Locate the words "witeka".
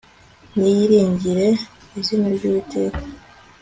2.53-3.01